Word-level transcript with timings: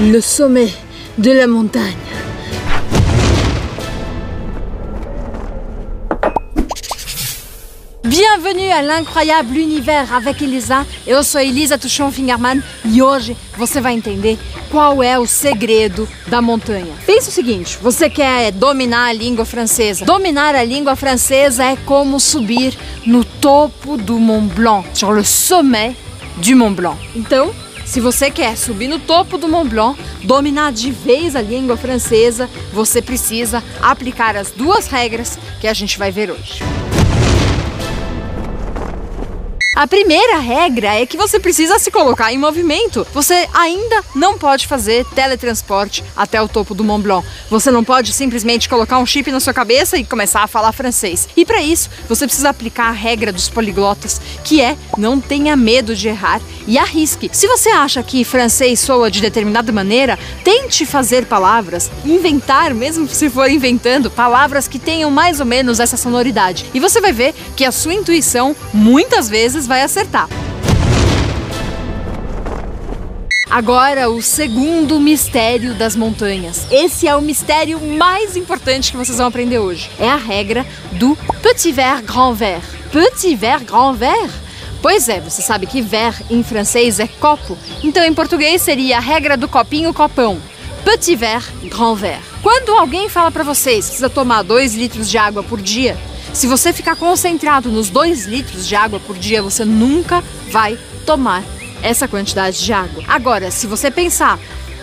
le 0.00 0.20
sommet 0.20 0.72
de 1.18 1.32
la 1.32 1.48
montagne. 1.48 1.96
Bienvenue 8.04 8.70
à 8.70 8.80
l'incroyable 8.80 9.56
univers 9.56 10.14
avec 10.14 10.40
Elisa. 10.40 10.86
Eu 11.04 11.24
sou 11.24 11.40
Elisa 11.40 11.76
Tuchon 11.76 12.12
Fingerman 12.12 12.62
e 12.84 13.02
hoje 13.02 13.36
você 13.56 13.80
vai 13.80 13.94
entender 13.94 14.38
qual 14.70 15.02
é 15.02 15.18
o 15.18 15.26
segredo 15.26 16.08
da 16.28 16.40
montanha. 16.40 16.94
Pensa 17.04 17.30
o 17.30 17.32
seguinte: 17.32 17.76
você 17.82 18.08
quer 18.08 18.52
dominar 18.52 19.08
a 19.08 19.12
língua 19.12 19.44
francesa? 19.44 20.04
Dominar 20.04 20.54
a 20.54 20.62
língua 20.62 20.94
francesa 20.94 21.64
é 21.64 21.76
como 21.76 22.20
subir 22.20 22.78
no 23.04 23.24
topo 23.24 23.96
do 23.96 24.20
Mont 24.20 24.54
Blanc, 24.54 24.86
sur 24.94 25.12
le 25.12 25.24
sommet 25.24 25.96
du 26.36 26.54
Mont 26.54 26.76
Blanc. 26.76 26.96
Então, 27.16 27.52
se 27.88 28.00
você 28.00 28.30
quer 28.30 28.54
subir 28.54 28.86
no 28.86 28.98
topo 28.98 29.38
do 29.38 29.48
Mont 29.48 29.70
Blanc, 29.70 29.98
dominar 30.22 30.72
de 30.72 30.90
vez 30.90 31.34
a 31.34 31.40
língua 31.40 31.74
francesa, 31.74 32.48
você 32.70 33.00
precisa 33.00 33.64
aplicar 33.80 34.36
as 34.36 34.50
duas 34.50 34.86
regras 34.88 35.38
que 35.58 35.66
a 35.66 35.72
gente 35.72 35.98
vai 35.98 36.12
ver 36.12 36.30
hoje. 36.30 36.62
A 39.74 39.86
primeira 39.86 40.38
regra 40.38 41.00
é 41.00 41.06
que 41.06 41.16
você 41.16 41.38
precisa 41.38 41.78
se 41.78 41.88
colocar 41.88 42.32
em 42.32 42.36
movimento. 42.36 43.06
Você 43.14 43.48
ainda 43.54 44.04
não 44.12 44.36
pode 44.36 44.66
fazer 44.66 45.04
teletransporte 45.14 46.02
até 46.16 46.42
o 46.42 46.48
topo 46.48 46.74
do 46.74 46.82
Mont 46.82 47.04
Blanc. 47.04 47.24
Você 47.48 47.70
não 47.70 47.84
pode 47.84 48.12
simplesmente 48.12 48.68
colocar 48.68 48.98
um 48.98 49.06
chip 49.06 49.30
na 49.30 49.38
sua 49.38 49.54
cabeça 49.54 49.96
e 49.96 50.04
começar 50.04 50.42
a 50.42 50.48
falar 50.48 50.72
francês. 50.72 51.28
E 51.36 51.44
para 51.44 51.62
isso, 51.62 51.88
você 52.08 52.26
precisa 52.26 52.50
aplicar 52.50 52.88
a 52.88 52.92
regra 52.92 53.32
dos 53.32 53.48
poliglotas, 53.48 54.20
que 54.42 54.60
é 54.60 54.76
não 54.96 55.20
tenha 55.20 55.56
medo 55.56 55.94
de 55.94 56.08
errar 56.08 56.40
e 56.68 56.78
arrisque. 56.78 57.30
Se 57.32 57.48
você 57.48 57.70
acha 57.70 58.02
que 58.02 58.22
francês 58.24 58.78
soa 58.78 59.10
de 59.10 59.22
determinada 59.22 59.72
maneira, 59.72 60.18
tente 60.44 60.84
fazer 60.84 61.24
palavras, 61.24 61.90
inventar, 62.04 62.74
mesmo 62.74 63.08
se 63.08 63.30
for 63.30 63.50
inventando, 63.50 64.10
palavras 64.10 64.68
que 64.68 64.78
tenham 64.78 65.10
mais 65.10 65.40
ou 65.40 65.46
menos 65.46 65.80
essa 65.80 65.96
sonoridade. 65.96 66.66
E 66.74 66.78
você 66.78 67.00
vai 67.00 67.12
ver 67.12 67.34
que 67.56 67.64
a 67.64 67.72
sua 67.72 67.94
intuição 67.94 68.54
muitas 68.72 69.28
vezes 69.28 69.66
vai 69.66 69.82
acertar. 69.82 70.28
Agora, 73.50 74.10
o 74.10 74.20
segundo 74.20 75.00
mistério 75.00 75.72
das 75.72 75.96
montanhas. 75.96 76.66
Esse 76.70 77.08
é 77.08 77.16
o 77.16 77.22
mistério 77.22 77.80
mais 77.80 78.36
importante 78.36 78.90
que 78.90 78.96
vocês 78.98 79.16
vão 79.16 79.26
aprender 79.26 79.58
hoje. 79.58 79.90
É 79.98 80.06
a 80.06 80.16
regra 80.16 80.66
do 80.92 81.16
petit 81.40 81.72
verre, 81.72 82.02
grand 82.02 82.34
verre. 82.34 82.62
Petit 82.92 83.34
verre, 83.34 83.64
grand 83.64 83.94
verre? 83.94 84.47
Pois 84.80 85.08
é, 85.08 85.20
você 85.20 85.42
sabe 85.42 85.66
que 85.66 85.82
verre 85.82 86.24
em 86.30 86.42
francês 86.42 87.00
é 87.00 87.06
copo. 87.06 87.58
Então, 87.82 88.04
em 88.04 88.14
português 88.14 88.62
seria 88.62 88.98
a 88.98 89.00
regra 89.00 89.36
do 89.36 89.48
copinho, 89.48 89.92
copão. 89.92 90.40
Petit 90.84 91.16
verre, 91.16 91.68
grand 91.68 91.94
verre. 91.94 92.22
Quando 92.42 92.72
alguém 92.72 93.08
fala 93.08 93.30
para 93.30 93.42
vocês 93.44 93.84
que 93.84 93.90
precisa 93.90 94.08
tomar 94.08 94.42
2 94.42 94.74
litros 94.74 95.10
de 95.10 95.18
água 95.18 95.42
por 95.42 95.60
dia, 95.60 95.98
se 96.32 96.46
você 96.46 96.72
ficar 96.72 96.94
concentrado 96.94 97.70
nos 97.70 97.90
2 97.90 98.26
litros 98.26 98.66
de 98.66 98.76
água 98.76 99.00
por 99.00 99.18
dia, 99.18 99.42
você 99.42 99.64
nunca 99.64 100.22
vai 100.50 100.78
tomar 101.04 101.42
essa 101.82 102.06
quantidade 102.06 102.64
de 102.64 102.72
água. 102.72 103.02
Agora, 103.08 103.50
se 103.50 103.66
você 103.66 103.90
pensar, 103.90 104.38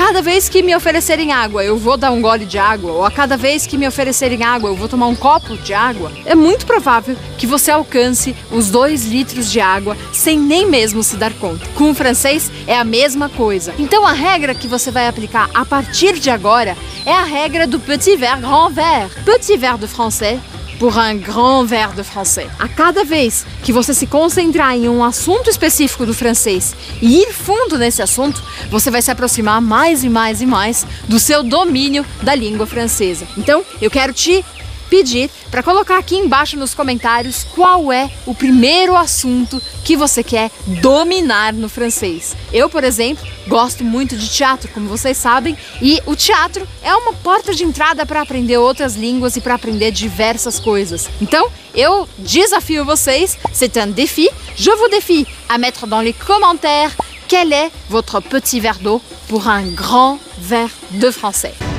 cada 0.00 0.22
vez 0.22 0.48
que 0.48 0.62
me 0.62 0.74
oferecerem 0.74 1.30
água, 1.30 1.62
eu 1.62 1.76
vou 1.76 1.94
dar 1.94 2.10
um 2.10 2.22
gole 2.22 2.46
de 2.46 2.58
água, 2.58 2.90
ou 2.90 3.04
a 3.04 3.10
cada 3.10 3.36
vez 3.36 3.66
que 3.66 3.76
me 3.76 3.86
oferecerem 3.86 4.42
água, 4.42 4.70
eu 4.70 4.74
vou 4.74 4.88
tomar 4.88 5.06
um 5.08 5.14
copo 5.14 5.58
de 5.58 5.74
água, 5.74 6.10
é 6.24 6.34
muito 6.34 6.64
provável 6.64 7.14
que 7.36 7.46
você 7.46 7.70
alcance 7.70 8.34
os 8.50 8.70
2 8.70 9.04
litros 9.04 9.52
de 9.52 9.60
água 9.60 9.94
sem 10.10 10.38
nem 10.38 10.66
mesmo 10.66 11.02
se 11.02 11.16
dar 11.16 11.34
conta. 11.34 11.66
Com 11.74 11.90
o 11.90 11.94
francês 11.94 12.50
é 12.66 12.78
a 12.78 12.82
mesma 12.82 13.28
coisa. 13.28 13.74
Então 13.78 14.06
a 14.06 14.14
regra 14.14 14.54
que 14.54 14.66
você 14.66 14.90
vai 14.90 15.06
aplicar 15.06 15.50
a 15.52 15.66
partir 15.66 16.18
de 16.18 16.30
agora 16.30 16.78
é 17.04 17.12
a 17.12 17.24
regra 17.24 17.66
do 17.66 17.78
petit 17.78 18.16
verre 18.16 18.40
grand 18.40 18.70
verre. 18.70 19.10
Petit 19.26 19.58
verre 19.58 19.80
de 19.80 19.86
français 19.86 20.40
por 20.80 20.96
un 20.96 21.18
grand 21.18 21.66
verre 21.66 21.94
de. 22.02 22.50
A 22.58 22.66
cada 22.66 23.04
vez 23.04 23.44
que 23.62 23.70
você 23.70 23.92
se 23.92 24.06
concentrar 24.06 24.74
em 24.74 24.88
um 24.88 25.04
assunto 25.04 25.50
específico 25.50 26.06
do 26.06 26.14
francês 26.14 26.74
e 27.02 27.18
ir 27.20 27.32
fundo 27.34 27.76
nesse 27.76 28.00
assunto, 28.00 28.42
você 28.70 28.90
vai 28.90 29.02
se 29.02 29.10
aproximar 29.10 29.60
mais 29.60 30.02
e 30.02 30.08
mais 30.08 30.40
e 30.40 30.46
mais 30.46 30.86
do 31.06 31.20
seu 31.20 31.42
domínio 31.42 32.04
da 32.22 32.34
língua 32.34 32.66
francesa. 32.66 33.28
Então, 33.36 33.62
eu 33.80 33.90
quero 33.90 34.14
te 34.14 34.42
pedir 34.90 35.30
para 35.50 35.62
colocar 35.62 35.96
aqui 35.96 36.16
embaixo 36.16 36.58
nos 36.58 36.74
comentários 36.74 37.46
qual 37.54 37.92
é 37.92 38.10
o 38.26 38.34
primeiro 38.34 38.96
assunto 38.96 39.62
que 39.84 39.96
você 39.96 40.22
quer 40.22 40.50
dominar 40.66 41.54
no 41.54 41.68
francês. 41.68 42.36
Eu, 42.52 42.68
por 42.68 42.84
exemplo, 42.84 43.24
gosto 43.46 43.84
muito 43.84 44.16
de 44.16 44.28
teatro, 44.28 44.70
como 44.72 44.88
vocês 44.88 45.16
sabem, 45.16 45.56
e 45.80 46.00
o 46.04 46.16
teatro 46.16 46.66
é 46.82 46.94
uma 46.94 47.12
porta 47.12 47.54
de 47.54 47.64
entrada 47.64 48.04
para 48.04 48.20
aprender 48.20 48.58
outras 48.58 48.96
línguas 48.96 49.36
e 49.36 49.40
para 49.40 49.54
aprender 49.54 49.92
diversas 49.92 50.58
coisas. 50.58 51.08
Então, 51.22 51.48
eu 51.74 52.08
desafio 52.18 52.84
vocês, 52.84 53.38
c'est 53.52 53.76
un 53.78 53.86
défi, 53.86 54.28
je 54.56 54.70
vous 54.70 54.88
défie 54.88 55.26
à 55.48 55.56
mettre 55.56 55.86
dans 55.86 56.00
les 56.00 56.12
commentaires 56.12 56.94
quel 57.28 57.52
est 57.52 57.70
votre 57.88 58.20
petit 58.20 58.58
verre 58.58 58.80
d'eau 58.80 59.00
pour 59.28 59.46
un 59.46 59.62
grand 59.62 60.18
verre 60.40 60.74
de 60.90 61.12
français. 61.12 61.69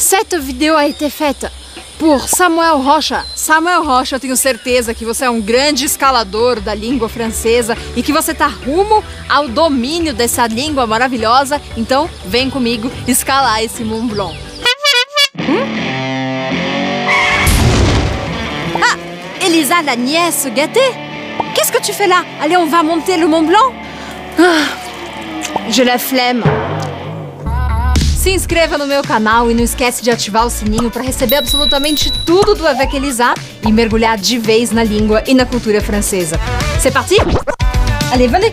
Cette 0.00 0.34
vidéo 0.34 0.76
a 0.76 0.86
été 0.86 1.10
faite 1.10 1.46
por 1.98 2.26
Samuel 2.26 2.82
Rocha. 2.82 3.22
Samuel 3.36 3.82
Rocha, 3.82 4.16
eu 4.16 4.20
tenho 4.20 4.34
certeza 4.34 4.94
que 4.94 5.04
você 5.04 5.26
é 5.26 5.30
um 5.30 5.42
grande 5.42 5.84
escalador 5.84 6.58
da 6.58 6.74
língua 6.74 7.06
francesa 7.06 7.76
e 7.94 8.02
que 8.02 8.10
você 8.10 8.32
está 8.32 8.46
rumo 8.46 9.04
ao 9.28 9.46
domínio 9.46 10.14
dessa 10.14 10.46
língua 10.46 10.86
maravilhosa. 10.86 11.60
Então, 11.76 12.08
vem 12.24 12.48
comigo 12.48 12.90
escalar 13.06 13.62
esse 13.62 13.84
Mont 13.84 14.08
Blanc. 14.08 14.34
Hum? 15.38 15.66
Ah, 18.82 19.44
Elisa, 19.44 19.82
la 19.82 19.96
nièce 19.96 20.46
gâtée 20.54 20.94
Qu'est-ce 21.54 21.70
que 21.70 21.82
tu 21.82 21.92
fais 21.92 22.06
là 22.06 22.24
Allez, 22.40 22.56
on 22.56 22.66
va 22.66 22.82
monter 22.82 23.18
le 23.18 23.28
Mont 23.28 23.42
Blanc 23.42 23.74
ah, 24.38 24.64
J'ai 25.68 25.84
la 25.84 25.98
flemme. 25.98 26.42
Se 28.20 28.28
inscreva 28.28 28.76
no 28.76 28.86
meu 28.86 29.00
canal 29.00 29.50
e 29.50 29.54
não 29.54 29.64
esquece 29.64 30.02
de 30.02 30.10
ativar 30.10 30.44
o 30.44 30.50
sininho 30.50 30.90
para 30.90 31.02
receber 31.02 31.36
absolutamente 31.36 32.12
tudo 32.26 32.54
do 32.54 32.68
Avec 32.68 32.94
Elisa 32.94 33.32
e 33.66 33.72
mergulhar 33.72 34.18
de 34.18 34.36
vez 34.36 34.70
na 34.70 34.84
língua 34.84 35.24
e 35.26 35.32
na 35.32 35.46
cultura 35.46 35.80
francesa. 35.80 36.38
C'est 36.82 36.92
parti 36.92 37.16
Allez, 38.12 38.28
venez 38.28 38.52